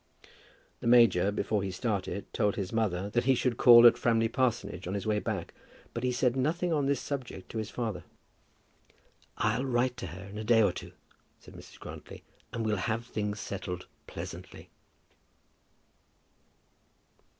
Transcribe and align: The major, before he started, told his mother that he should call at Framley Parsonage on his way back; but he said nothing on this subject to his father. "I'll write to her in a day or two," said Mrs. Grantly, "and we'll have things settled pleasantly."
The 0.79 0.87
major, 0.87 1.29
before 1.31 1.61
he 1.61 1.69
started, 1.69 2.25
told 2.33 2.55
his 2.55 2.73
mother 2.73 3.11
that 3.11 3.25
he 3.25 3.35
should 3.35 3.55
call 3.57 3.85
at 3.85 3.99
Framley 3.99 4.27
Parsonage 4.29 4.87
on 4.87 4.95
his 4.95 5.05
way 5.05 5.19
back; 5.19 5.53
but 5.93 6.01
he 6.03 6.11
said 6.11 6.35
nothing 6.35 6.73
on 6.73 6.87
this 6.87 6.99
subject 6.99 7.49
to 7.51 7.59
his 7.59 7.69
father. 7.69 8.03
"I'll 9.37 9.63
write 9.63 9.97
to 9.97 10.07
her 10.07 10.25
in 10.25 10.39
a 10.39 10.43
day 10.43 10.63
or 10.63 10.71
two," 10.71 10.93
said 11.39 11.53
Mrs. 11.53 11.77
Grantly, 11.77 12.23
"and 12.51 12.65
we'll 12.65 12.77
have 12.77 13.05
things 13.05 13.39
settled 13.39 13.85
pleasantly." 14.07 14.71